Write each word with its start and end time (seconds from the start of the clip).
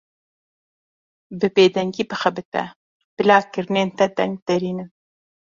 Bi 1.39 1.47
bêdengî 1.55 2.03
bixebite, 2.09 2.63
bila 3.15 3.37
kirinên 3.53 3.89
te 3.97 4.05
deng 4.17 4.33
derînin. 4.45 4.89